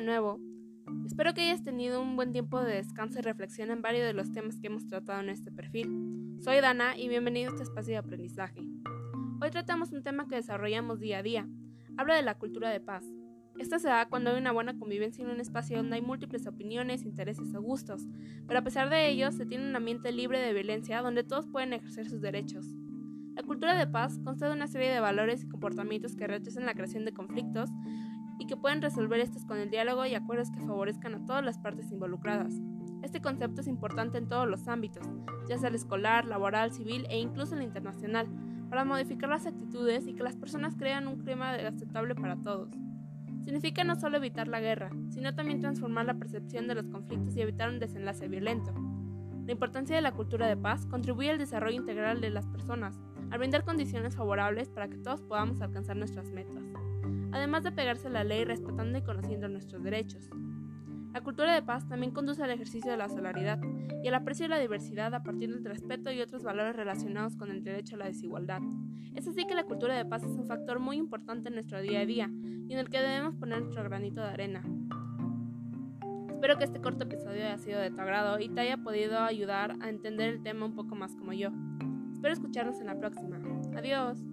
[0.00, 0.38] nuevo.
[1.06, 4.32] Espero que hayas tenido un buen tiempo de descanso y reflexión en varios de los
[4.32, 6.36] temas que hemos tratado en este perfil.
[6.40, 8.60] Soy Dana y bienvenido a este espacio de aprendizaje.
[9.40, 11.48] Hoy tratamos un tema que desarrollamos día a día.
[11.96, 13.04] Habla de la cultura de paz.
[13.58, 17.04] Esta se da cuando hay una buena convivencia en un espacio donde hay múltiples opiniones,
[17.04, 18.06] intereses o gustos,
[18.46, 21.72] pero a pesar de ello se tiene un ambiente libre de violencia donde todos pueden
[21.72, 22.66] ejercer sus derechos.
[23.34, 26.74] La cultura de paz consta de una serie de valores y comportamientos que rechazan la
[26.74, 27.70] creación de conflictos
[28.38, 31.58] y que pueden resolver estos con el diálogo y acuerdos que favorezcan a todas las
[31.58, 32.54] partes involucradas.
[33.02, 35.06] Este concepto es importante en todos los ámbitos,
[35.48, 38.28] ya sea el escolar, laboral, civil e incluso el internacional,
[38.70, 42.70] para modificar las actitudes y que las personas crean un clima aceptable para todos.
[43.42, 47.40] Significa no solo evitar la guerra, sino también transformar la percepción de los conflictos y
[47.40, 48.74] evitar un desenlace violento.
[49.46, 53.38] La importancia de la cultura de paz contribuye al desarrollo integral de las personas, al
[53.38, 56.62] brindar condiciones favorables para que todos podamos alcanzar nuestras metas
[57.32, 60.30] además de pegarse a la ley respetando y conociendo nuestros derechos.
[61.12, 63.58] La cultura de paz también conduce al ejercicio de la solidaridad
[64.02, 67.50] y al aprecio de la diversidad a partir del respeto y otros valores relacionados con
[67.50, 68.60] el derecho a la desigualdad.
[69.14, 72.00] Es así que la cultura de paz es un factor muy importante en nuestro día
[72.00, 72.30] a día
[72.68, 74.62] y en el que debemos poner nuestro granito de arena.
[76.30, 79.74] Espero que este corto episodio haya sido de tu agrado y te haya podido ayudar
[79.80, 81.50] a entender el tema un poco más como yo.
[82.12, 83.40] Espero escucharnos en la próxima.
[83.76, 84.27] Adiós.